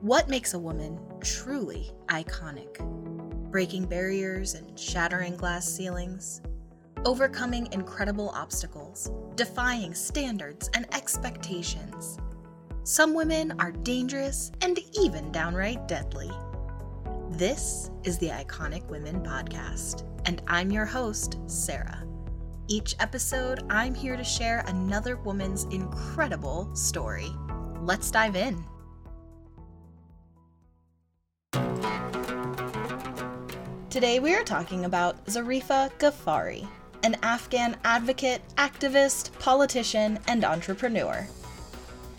[0.00, 2.78] What makes a woman truly iconic?
[3.50, 6.40] Breaking barriers and shattering glass ceilings,
[7.04, 12.16] overcoming incredible obstacles, defying standards and expectations.
[12.84, 16.30] Some women are dangerous and even downright deadly.
[17.30, 22.04] This is the Iconic Women Podcast, and I'm your host, Sarah.
[22.68, 27.32] Each episode, I'm here to share another woman's incredible story.
[27.80, 28.64] Let's dive in.
[33.90, 36.68] Today we are talking about Zarifa Ghaffari,
[37.04, 41.26] an Afghan advocate, activist, politician, and entrepreneur.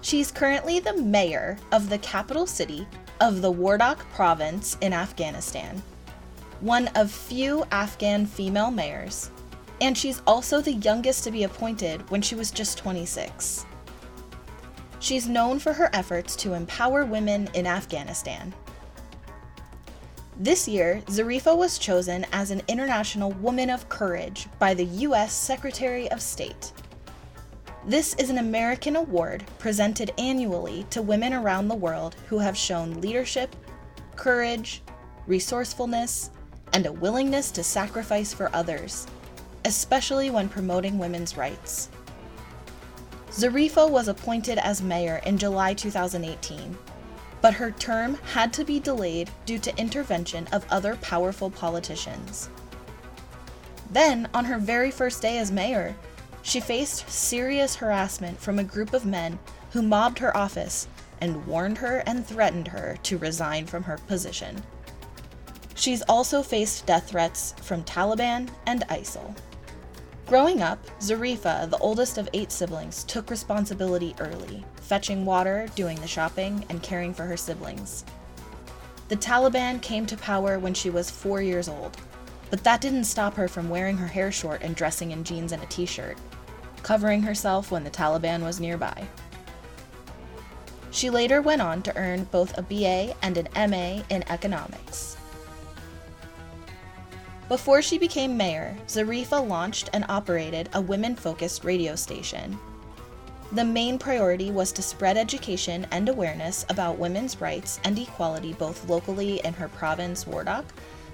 [0.00, 2.88] She's currently the mayor of the capital city
[3.20, 5.80] of the Wardak province in Afghanistan,
[6.62, 9.30] one of few Afghan female mayors,
[9.80, 13.66] and she's also the youngest to be appointed when she was just 26.
[14.98, 18.52] She's known for her efforts to empower women in Afghanistan
[20.38, 25.32] this year, Zarifa was chosen as an International Woman of Courage by the U.S.
[25.32, 26.72] Secretary of State.
[27.84, 33.00] This is an American award presented annually to women around the world who have shown
[33.00, 33.54] leadership,
[34.16, 34.82] courage,
[35.26, 36.30] resourcefulness,
[36.72, 39.06] and a willingness to sacrifice for others,
[39.66, 41.90] especially when promoting women's rights.
[43.30, 46.76] Zarifa was appointed as mayor in July 2018
[47.42, 52.48] but her term had to be delayed due to intervention of other powerful politicians.
[53.90, 55.94] Then, on her very first day as mayor,
[56.40, 59.38] she faced serious harassment from a group of men
[59.72, 60.88] who mobbed her office
[61.20, 64.62] and warned her and threatened her to resign from her position.
[65.74, 69.34] She's also faced death threats from Taliban and ISIL.
[70.32, 76.08] Growing up, Zarifa, the oldest of eight siblings, took responsibility early, fetching water, doing the
[76.08, 78.06] shopping, and caring for her siblings.
[79.08, 81.98] The Taliban came to power when she was four years old,
[82.48, 85.62] but that didn't stop her from wearing her hair short and dressing in jeans and
[85.62, 86.16] a t shirt,
[86.82, 89.06] covering herself when the Taliban was nearby.
[90.92, 95.18] She later went on to earn both a BA and an MA in economics.
[97.52, 102.58] Before she became mayor, Zarifa launched and operated a women focused radio station.
[103.52, 108.88] The main priority was to spread education and awareness about women's rights and equality both
[108.88, 110.64] locally in her province, Wardak,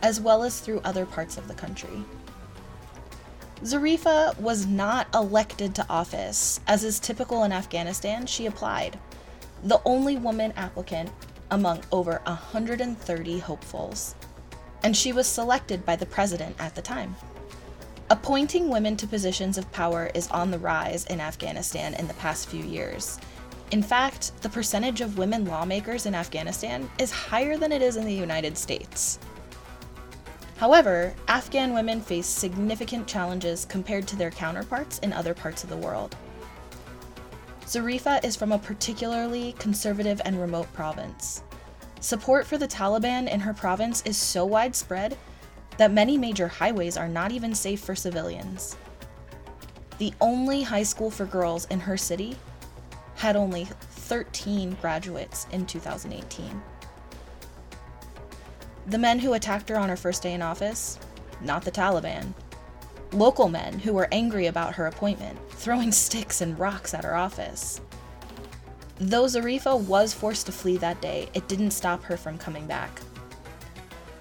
[0.00, 2.02] as well as through other parts of the country.
[3.62, 6.60] Zarifa was not elected to office.
[6.66, 8.98] As is typical in Afghanistan, she applied.
[9.64, 11.10] The only woman applicant
[11.50, 14.14] among over 130 hopefuls
[14.82, 17.14] and she was selected by the president at the time.
[18.10, 22.48] Appointing women to positions of power is on the rise in Afghanistan in the past
[22.48, 23.18] few years.
[23.70, 28.04] In fact, the percentage of women lawmakers in Afghanistan is higher than it is in
[28.04, 29.18] the United States.
[30.58, 35.76] However, Afghan women face significant challenges compared to their counterparts in other parts of the
[35.76, 36.14] world.
[37.64, 41.42] Zarifa is from a particularly conservative and remote province.
[42.02, 45.16] Support for the Taliban in her province is so widespread
[45.76, 48.76] that many major highways are not even safe for civilians.
[49.98, 52.36] The only high school for girls in her city
[53.14, 56.60] had only 13 graduates in 2018.
[58.88, 60.98] The men who attacked her on her first day in office,
[61.40, 62.34] not the Taliban.
[63.12, 67.80] Local men who were angry about her appointment, throwing sticks and rocks at her office.
[68.98, 73.00] Though Zarifa was forced to flee that day, it didn't stop her from coming back.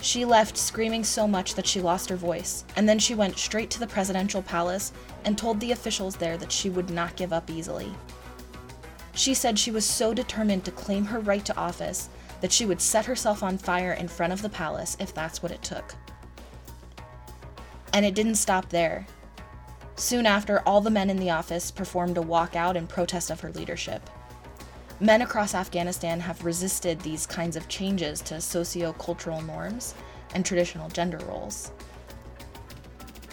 [0.00, 3.70] She left screaming so much that she lost her voice, and then she went straight
[3.72, 4.92] to the presidential palace
[5.24, 7.92] and told the officials there that she would not give up easily.
[9.12, 12.08] She said she was so determined to claim her right to office
[12.40, 15.52] that she would set herself on fire in front of the palace if that's what
[15.52, 15.94] it took.
[17.92, 19.06] And it didn't stop there.
[19.96, 23.52] Soon after, all the men in the office performed a walkout in protest of her
[23.52, 24.08] leadership.
[25.02, 29.94] Men across Afghanistan have resisted these kinds of changes to socio-cultural norms
[30.34, 31.72] and traditional gender roles.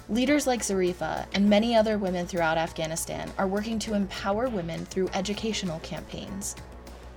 [0.07, 5.09] Leaders like Zarifa and many other women throughout Afghanistan are working to empower women through
[5.13, 6.55] educational campaigns,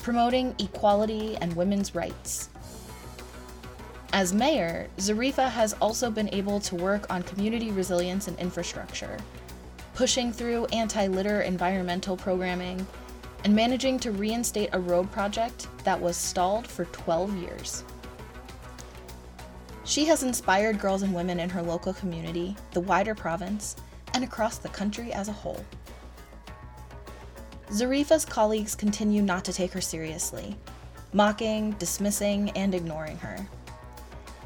[0.01, 2.49] promoting equality and women's rights.
[4.13, 9.17] As mayor, Zarifa has also been able to work on community resilience and infrastructure,
[9.95, 12.85] pushing through anti litter environmental programming
[13.45, 17.85] and managing to reinstate a road project that was stalled for 12 years.
[19.85, 23.77] She has inspired girls and women in her local community, the wider province,
[24.15, 25.65] and across the country as a whole.
[27.71, 30.57] Zarifa's colleagues continue not to take her seriously.
[31.13, 33.47] mocking, dismissing, and ignoring her.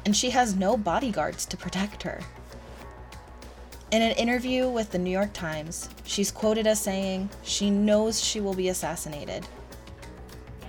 [0.05, 2.21] And she has no bodyguards to protect her.
[3.95, 8.41] In an interview with the New York Times, she's quoted as saying she knows she
[8.41, 9.47] will be assassinated.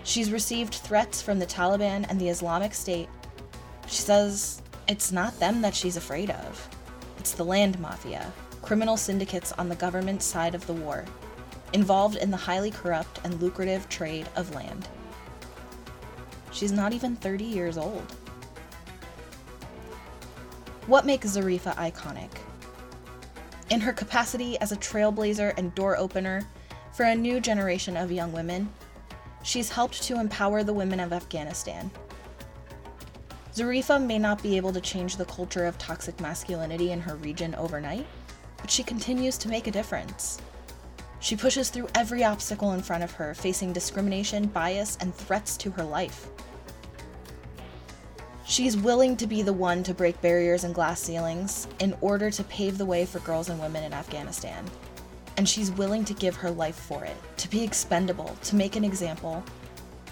[0.05, 3.09] She's received threats from the Taliban and the Islamic State.
[3.89, 6.69] She says it's not them that she's afraid of,
[7.19, 8.33] it's the land mafia,
[8.63, 11.05] criminal syndicates on the government side of the war,
[11.73, 14.87] involved in the highly corrupt and lucrative trade of land.
[16.53, 18.07] She's not even 30 years old.
[20.87, 22.31] What makes Zarifa iconic?
[23.69, 26.47] In her capacity as a trailblazer and door opener
[26.93, 28.73] for a new generation of young women,
[29.43, 31.91] she's helped to empower the women of Afghanistan.
[33.53, 37.57] Zarifa may not be able to change the culture of toxic masculinity in her region
[37.57, 38.07] overnight,
[38.59, 40.41] but she continues to make a difference.
[41.19, 45.71] She pushes through every obstacle in front of her, facing discrimination, bias, and threats to
[45.73, 46.29] her life.
[48.49, 52.45] She's willing to be the one to break barriers and glass ceilings in order to
[52.45, 54.65] pave the way for girls and women in Afghanistan.
[55.37, 58.85] And she's willing to give her life for it, to be expendable, to make an
[58.85, 59.43] example,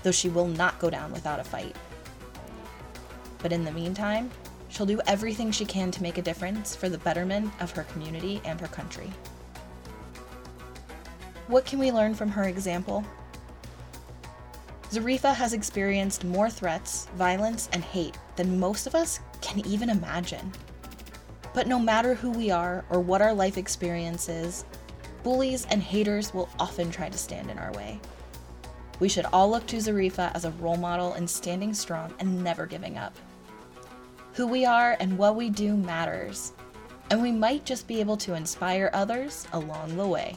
[0.02, 1.76] though she will not go down without a fight.
[3.38, 4.32] But in the meantime,
[4.68, 8.42] she'll do everything she can to make a difference for the betterment of her community
[8.44, 9.12] and her country.
[11.46, 13.04] What can we learn from her example?
[14.94, 20.52] Zarifa has experienced more threats, violence, and hate than most of us can even imagine.
[21.52, 24.64] But no matter who we are or what our life experience is,
[25.24, 27.98] bullies and haters will often try to stand in our way.
[29.00, 32.64] We should all look to Zarifa as a role model in standing strong and never
[32.64, 33.16] giving up.
[34.34, 36.52] Who we are and what we do matters,
[37.10, 40.36] and we might just be able to inspire others along the way.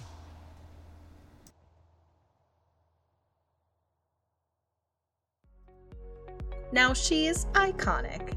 [6.72, 8.36] Now she's iconic.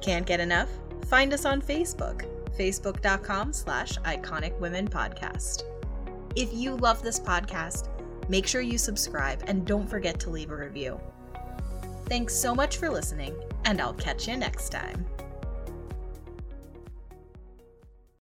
[0.00, 0.68] Can't get enough?
[1.06, 2.24] Find us on Facebook,
[2.58, 5.62] facebook.com slash iconic women podcast.
[6.34, 7.88] If you love this podcast,
[8.28, 11.00] make sure you subscribe and don't forget to leave a review.
[12.06, 13.34] Thanks so much for listening,
[13.64, 15.06] and I'll catch you next time.